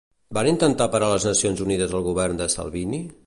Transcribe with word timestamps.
Van 0.37 0.47
intentar 0.51 0.87
parar 0.95 1.09
les 1.11 1.27
Nacions 1.29 1.63
Unides 1.67 1.95
al 1.99 2.07
govern 2.09 2.41
de 2.43 2.51
Salvini? 2.57 3.05